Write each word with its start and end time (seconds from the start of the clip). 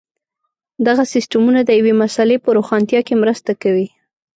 دغه 0.87 1.03
سیسټمونه 1.13 1.59
د 1.63 1.69
یوې 1.79 1.93
مسئلې 2.01 2.37
په 2.43 2.49
روښانتیا 2.57 2.99
کې 3.07 3.15
مرسته 3.23 3.51
کوي. 3.61 3.87